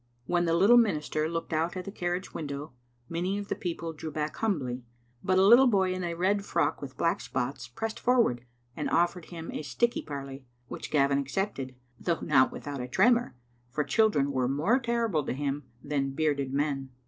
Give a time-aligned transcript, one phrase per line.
[0.25, 2.73] When the little minister looked out at the carriage window,
[3.07, 4.83] many of the people drew back humbly,
[5.23, 8.43] but a little boy in a red frock with black spots pressed forward
[8.75, 13.35] and offered him a sticky parly, which Gavin accepted, though not without a tremor,
[13.69, 16.89] for children were more terrible to him then than bearded men.